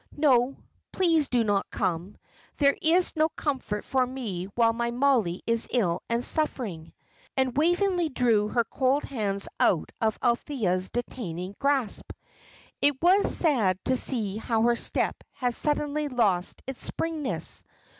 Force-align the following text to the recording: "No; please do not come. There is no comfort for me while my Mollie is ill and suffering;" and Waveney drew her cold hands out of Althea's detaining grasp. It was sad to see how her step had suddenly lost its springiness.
"No; 0.17 0.57
please 0.91 1.27
do 1.27 1.43
not 1.43 1.69
come. 1.69 2.17
There 2.57 2.75
is 2.81 3.15
no 3.15 3.29
comfort 3.29 3.85
for 3.85 4.03
me 4.03 4.45
while 4.55 4.73
my 4.73 4.89
Mollie 4.89 5.43
is 5.45 5.67
ill 5.71 6.01
and 6.09 6.23
suffering;" 6.23 6.91
and 7.37 7.55
Waveney 7.55 8.09
drew 8.09 8.47
her 8.47 8.63
cold 8.63 9.03
hands 9.03 9.47
out 9.59 9.91
of 10.01 10.17
Althea's 10.23 10.89
detaining 10.89 11.53
grasp. 11.59 12.09
It 12.81 12.99
was 12.99 13.31
sad 13.37 13.77
to 13.85 13.95
see 13.95 14.37
how 14.37 14.63
her 14.63 14.75
step 14.75 15.23
had 15.33 15.53
suddenly 15.53 16.07
lost 16.07 16.63
its 16.65 16.83
springiness. 16.83 17.63